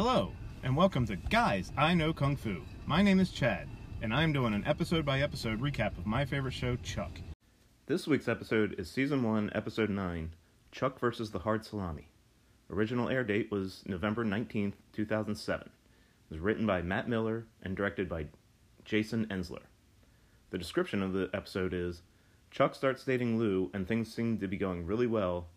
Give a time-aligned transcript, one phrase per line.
[0.00, 0.30] Hello,
[0.62, 2.62] and welcome to Guys I Know Kung Fu.
[2.86, 3.66] My name is Chad,
[4.00, 7.20] and I'm doing an episode by episode recap of my favorite show, Chuck.
[7.86, 10.36] This week's episode is Season 1, Episode 9
[10.70, 12.06] Chuck versus the Hard Salami.
[12.70, 15.66] Original air date was November 19th, 2007.
[15.66, 15.70] It
[16.30, 18.26] was written by Matt Miller and directed by
[18.84, 19.66] Jason Ensler.
[20.50, 22.02] The description of the episode is
[22.52, 25.48] Chuck starts dating Lou, and things seem to be going really well,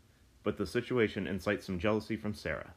[0.42, 2.74] but the situation incites some jealousy from Sarah.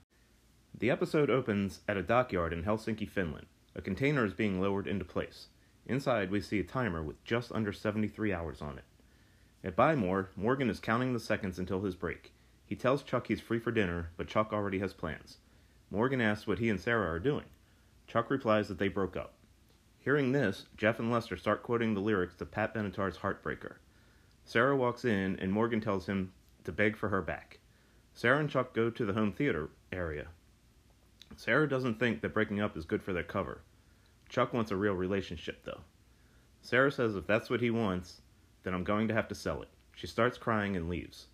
[0.77, 3.46] The episode opens at a dockyard in Helsinki, Finland.
[3.76, 5.46] A container is being lowered into place.
[5.86, 8.84] Inside, we see a timer with just under 73 hours on it.
[9.62, 12.32] At Buy More, Morgan is counting the seconds until his break.
[12.67, 15.39] He tells Chuck he's free for dinner, but Chuck already has plans.
[15.93, 17.46] Morgan asks what he and Sarah are doing.
[18.09, 19.34] Chuck replies that they broke up.
[20.00, 23.76] Hearing this, Jeff and Lester start quoting the lyrics to Pat Benatar's Heartbreaker.
[24.45, 26.32] Sarah walks in, and Morgan tells him
[26.64, 27.61] to beg for her back.
[28.12, 30.26] Sarah and Chuck go to the home theater area.
[31.36, 33.61] Sarah doesn't think that breaking up is good for their cover.
[34.28, 35.81] Chuck wants a real relationship, though.
[36.62, 38.22] Sarah says if that's what he wants,
[38.62, 39.69] then I'm going to have to sell it.
[39.94, 41.27] She starts crying and leaves.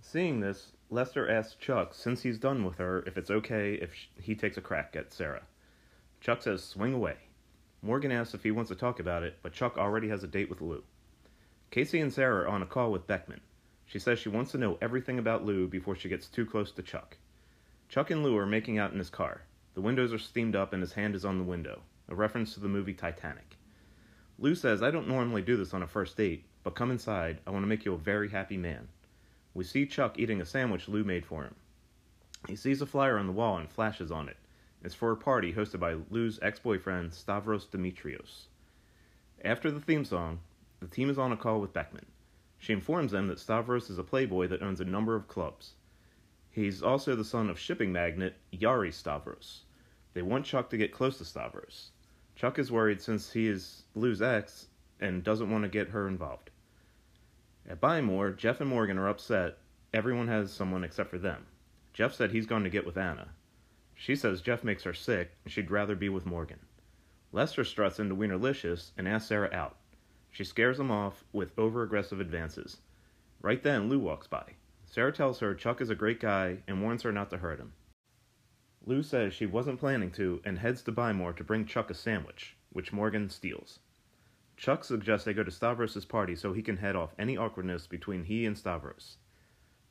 [0.00, 4.34] Seeing this, Lester asks Chuck, since he's done with her, if it's okay if he
[4.34, 5.42] takes a crack at Sarah.
[6.20, 7.16] Chuck says, swing away.
[7.82, 10.50] Morgan asks if he wants to talk about it, but Chuck already has a date
[10.50, 10.82] with Lou.
[11.70, 13.40] Casey and Sarah are on a call with Beckman.
[13.86, 16.82] She says she wants to know everything about Lou before she gets too close to
[16.82, 17.16] Chuck.
[17.88, 19.40] Chuck and Lou are making out in his car.
[19.72, 22.60] The windows are steamed up and his hand is on the window, a reference to
[22.60, 23.56] the movie Titanic.
[24.38, 27.38] Lou says, I don't normally do this on a first date, but come inside.
[27.46, 28.88] I want to make you a very happy man.
[29.54, 31.54] We see Chuck eating a sandwich Lou made for him.
[32.46, 34.36] He sees a flyer on the wall and flashes on it.
[34.84, 38.48] It's for a party hosted by Lou's ex boyfriend, Stavros Dimitrios.
[39.42, 40.40] After the theme song,
[40.80, 42.06] the team is on a call with Beckman.
[42.58, 45.72] She informs them that Stavros is a playboy that owns a number of clubs.
[46.50, 49.64] He's also the son of shipping magnate Yari Stavros.
[50.14, 51.90] They want Chuck to get close to Stavros.
[52.34, 54.68] Chuck is worried since he is Lou's ex
[55.00, 56.50] and doesn't want to get her involved.
[57.68, 59.58] At Buy More, Jeff and Morgan are upset.
[59.92, 61.46] Everyone has someone except for them.
[61.92, 63.28] Jeff said he's going to get with Anna.
[63.94, 66.60] She says Jeff makes her sick and she'd rather be with Morgan.
[67.32, 69.76] Lester struts into Wienerlicious and asks Sarah out.
[70.30, 72.78] She scares him off with over aggressive advances.
[73.42, 74.54] Right then, Lou walks by.
[74.90, 77.74] Sarah tells her Chuck is a great guy and warns her not to hurt him.
[78.86, 81.94] Lou says she wasn't planning to and heads to Buy More to bring Chuck a
[81.94, 83.80] sandwich, which Morgan steals.
[84.56, 88.24] Chuck suggests they go to Stavros' party so he can head off any awkwardness between
[88.24, 89.18] he and Stavros.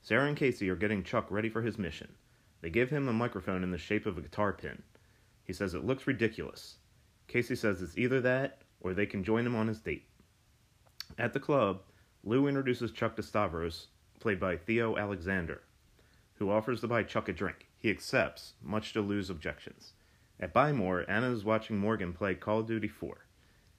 [0.01, 2.15] Sarah and Casey are getting Chuck ready for his mission.
[2.61, 4.81] They give him a microphone in the shape of a guitar pin.
[5.43, 6.77] He says it looks ridiculous.
[7.27, 10.09] Casey says it's either that or they can join him on his date.
[11.19, 11.83] At the club,
[12.23, 13.87] Lou introduces Chuck to Stavros,
[14.19, 15.61] played by Theo Alexander,
[16.35, 17.67] who offers to buy Chuck a drink.
[17.77, 19.93] He accepts, much to Lou's objections.
[20.39, 23.25] At Buy More, Anna is watching Morgan play Call of Duty 4.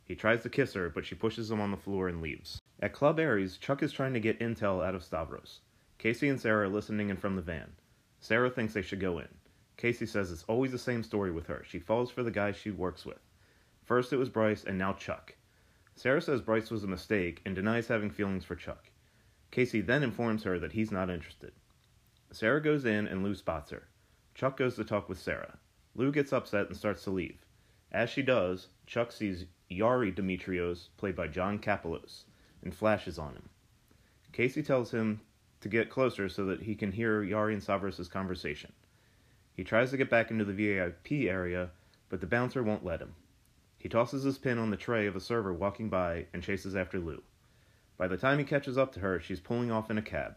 [0.05, 2.61] He tries to kiss her, but she pushes him on the floor and leaves.
[2.81, 5.61] At Club Aries, Chuck is trying to get intel out of Stavros.
[5.99, 7.73] Casey and Sarah are listening in from the van.
[8.21, 9.29] Sarah thinks they should go in.
[9.77, 11.65] Casey says it's always the same story with her.
[11.67, 13.21] She falls for the guy she works with.
[13.85, 15.37] First it was Bryce, and now Chuck.
[15.95, 18.91] Sarah says Bryce was a mistake and denies having feelings for Chuck.
[19.51, 21.53] Casey then informs her that he's not interested.
[22.31, 23.89] Sarah goes in and Lou spots her.
[24.35, 25.59] Chuck goes to talk with Sarah.
[25.95, 27.45] Lou gets upset and starts to leave.
[27.91, 32.25] As she does, Chuck sees Yari Dimitrios, played by John Kapelos,
[32.63, 33.49] and flashes on him.
[34.33, 35.21] Casey tells him
[35.61, 38.73] to get closer so that he can hear Yari and Stavros' conversation.
[39.55, 41.71] He tries to get back into the VIP area,
[42.09, 43.15] but the bouncer won't let him.
[43.79, 46.99] He tosses his pin on the tray of a server walking by and chases after
[46.99, 47.23] Lou.
[47.99, 50.37] By the time he catches up to her, she's pulling off in a cab.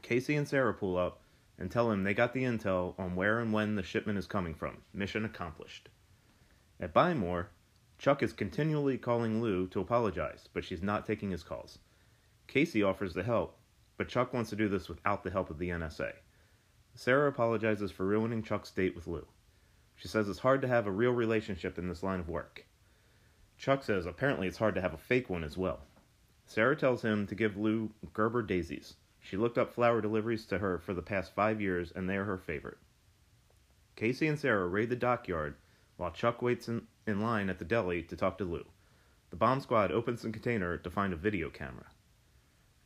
[0.00, 1.20] Casey and Sarah pull up
[1.58, 4.54] and tell him they got the intel on where and when the shipment is coming
[4.54, 4.78] from.
[4.94, 5.88] Mission accomplished.
[6.80, 7.50] At Buy More,
[7.98, 11.78] Chuck is continually calling Lou to apologize, but she's not taking his calls.
[12.46, 13.58] Casey offers to help,
[13.96, 16.12] but Chuck wants to do this without the help of the NSA.
[16.94, 19.26] Sarah apologizes for ruining Chuck's date with Lou.
[19.96, 22.66] She says it's hard to have a real relationship in this line of work.
[23.56, 25.80] Chuck says apparently it's hard to have a fake one as well.
[26.46, 28.96] Sarah tells him to give Lou Gerber daisies.
[29.20, 32.24] She looked up flower deliveries to her for the past five years, and they are
[32.24, 32.78] her favorite.
[33.94, 35.54] Casey and Sarah raid the dockyard
[35.96, 38.66] while Chuck waits in, in line at the deli to talk to Lou.
[39.30, 41.86] The bomb squad opens the container to find a video camera.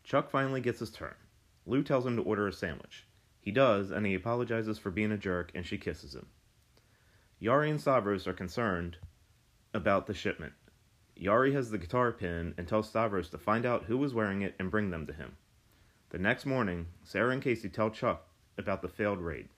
[0.05, 1.15] Chuck finally gets his turn.
[1.65, 3.07] Lou tells him to order a sandwich.
[3.41, 6.27] He does, and he apologizes for being a jerk, and she kisses him.
[7.41, 8.99] Yari and Stavros are concerned
[9.75, 10.53] about the shipment.
[11.19, 14.55] Yari has the guitar pin and tells Stavros to find out who was wearing it
[14.59, 15.37] and bring them to him.
[16.11, 18.29] The next morning, Sarah and Casey tell Chuck
[18.59, 19.49] about the failed raid.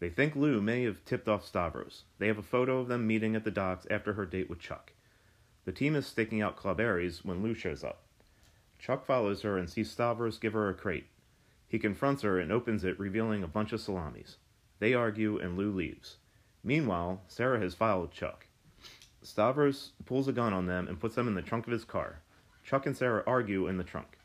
[0.00, 2.04] They think Lou may have tipped off Stavros.
[2.18, 4.92] They have a photo of them meeting at the docks after her date with Chuck.
[5.64, 8.02] The team is staking out Club Aries when Lou shows up.
[8.78, 11.06] Chuck follows her and sees Stavros give her a crate.
[11.68, 14.38] He confronts her and opens it, revealing a bunch of salamis.
[14.80, 16.16] They argue and Lou leaves.
[16.64, 18.46] Meanwhile, Sarah has followed Chuck.
[19.22, 22.22] Stavros pulls a gun on them and puts them in the trunk of his car.
[22.64, 24.18] Chuck and Sarah argue in the trunk.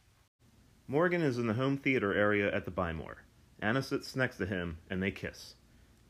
[0.87, 3.23] Morgan is in the home theater area at the Buy More.
[3.61, 5.55] Anna sits next to him, and they kiss.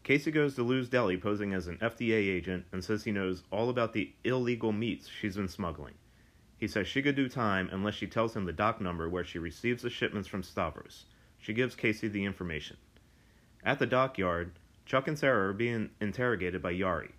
[0.04, 3.70] Casey goes to Lou's Deli posing as an FDA agent and says he knows all
[3.70, 5.96] about the illegal meats she's been smuggling.
[6.58, 9.38] He says she could do time unless she tells him the dock number where she
[9.38, 11.06] receives the shipments from Stavros.
[11.40, 12.78] She gives Casey the information.
[13.64, 14.54] At the dockyard,
[14.86, 17.12] Chuck and Sarah are being interrogated by Yari.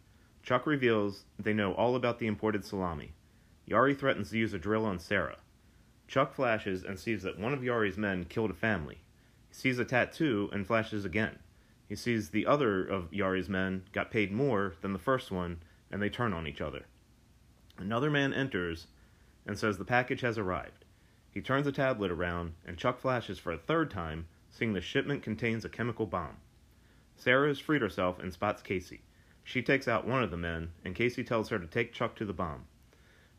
[0.48, 3.12] Chuck reveals they know all about the imported salami.
[3.68, 5.36] Yari threatens to use a drill on Sarah.
[6.06, 9.02] Chuck flashes and sees that one of Yari's men killed a family.
[9.50, 11.40] He sees a tattoo and flashes again.
[11.86, 15.58] He sees the other of Yari's men got paid more than the first one,
[15.90, 16.86] and they turn on each other.
[17.76, 18.86] Another man enters
[19.46, 20.86] and says the package has arrived.
[21.30, 25.22] He turns the tablet around, and Chuck flashes for a third time, seeing the shipment
[25.22, 26.38] contains a chemical bomb.
[27.16, 29.02] Sarah has freed herself and spots Casey.
[29.48, 32.26] She takes out one of the men, and Casey tells her to take Chuck to
[32.26, 32.66] the bomb.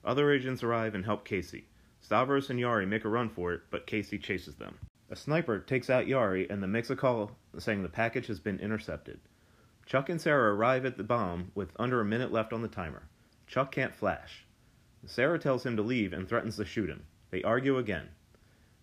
[0.03, 1.67] Other agents arrive and help Casey.
[2.01, 4.79] Stavros and Yari make a run for it, but Casey chases them.
[5.11, 8.59] A sniper takes out Yari and then makes a call saying the package has been
[8.59, 9.19] intercepted.
[9.85, 13.03] Chuck and Sarah arrive at the bomb with under a minute left on the timer.
[13.45, 14.47] Chuck can't flash.
[15.06, 17.03] Sarah tells him to leave and threatens to shoot him.
[17.29, 18.09] They argue again.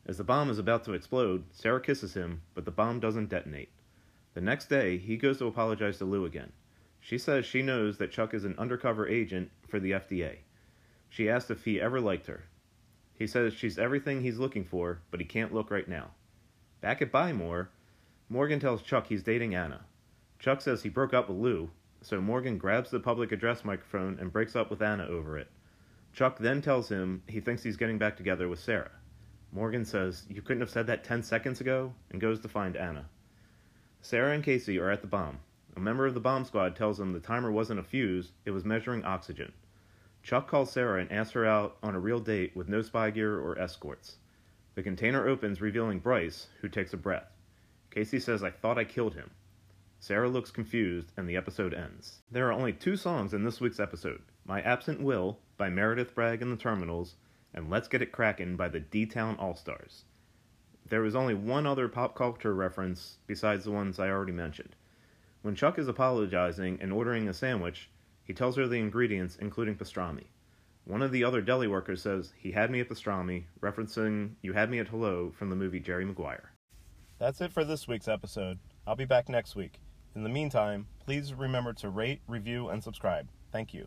[0.06, 3.70] As the bomb is about to explode, Sarah kisses him, but the bomb doesn't detonate.
[4.34, 6.52] The next day, he goes to apologize to Lou again.
[7.06, 10.38] She says she knows that Chuck is an undercover agent for the FDA.
[11.08, 12.46] She asks if he ever liked her.
[13.14, 16.10] He says she's everything he's looking for, but he can't look right now.
[16.80, 17.70] Back at Buy More,
[18.28, 19.84] Morgan tells Chuck he's dating Anna.
[20.40, 21.70] Chuck says he broke up with Lou,
[22.00, 25.46] so Morgan grabs the public address microphone and breaks up with Anna over it.
[26.12, 28.90] Chuck then tells him he thinks he's getting back together with Sarah.
[29.52, 33.08] Morgan says, You couldn't have said that 10 seconds ago, and goes to find Anna.
[34.02, 35.38] Sarah and Casey are at the bomb.
[35.76, 38.64] A member of the bomb squad tells them the timer wasn't a fuse, it was
[38.64, 39.52] measuring oxygen.
[40.22, 43.38] Chuck calls Sarah and asks her out on a real date with no spy gear
[43.38, 44.16] or escorts.
[44.74, 47.30] The container opens, revealing Bryce, who takes a breath.
[47.90, 49.32] Casey says, I thought I killed him.
[50.00, 52.22] Sarah looks confused, and the episode ends.
[52.30, 56.40] There are only two songs in this week's episode My Absent Will by Meredith Bragg
[56.40, 57.16] and the Terminals,
[57.52, 60.04] and Let's Get It Crackin' by the D Town All Stars.
[60.88, 64.74] There is only one other pop culture reference besides the ones I already mentioned.
[65.46, 67.88] When Chuck is apologizing and ordering a sandwich,
[68.24, 70.24] he tells her the ingredients, including pastrami.
[70.86, 74.72] One of the other deli workers says, He had me at pastrami, referencing You Had
[74.72, 76.50] Me at Hello from the movie Jerry Maguire.
[77.20, 78.58] That's it for this week's episode.
[78.88, 79.78] I'll be back next week.
[80.16, 83.28] In the meantime, please remember to rate, review, and subscribe.
[83.52, 83.86] Thank you.